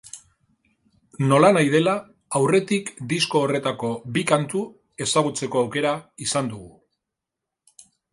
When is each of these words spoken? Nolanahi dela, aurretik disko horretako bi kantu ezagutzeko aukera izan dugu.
Nolanahi 1.31 1.67
dela, 1.73 1.91
aurretik 2.39 2.89
disko 3.11 3.41
horretako 3.47 3.91
bi 4.15 4.23
kantu 4.31 4.61
ezagutzeko 5.07 5.63
aukera 5.65 5.93
izan 6.29 6.51
dugu. 6.55 6.71